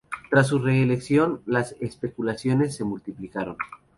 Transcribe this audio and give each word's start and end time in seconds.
Tras 0.31 0.47
su 0.47 0.57
reelección, 0.57 1.43
las 1.45 1.75
especulaciones 1.79 2.75
se 2.75 2.83
multiplicaron. 2.83 3.55